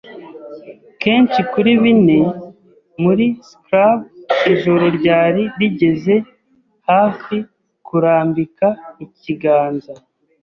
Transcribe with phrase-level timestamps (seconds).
[1.01, 2.19] kenshi kuri bine,
[3.03, 3.99] muri scrub.
[4.53, 6.15] Ijoro ryari rigeze
[6.89, 7.37] hafi
[7.85, 8.67] kurambika
[9.05, 9.91] ikiganza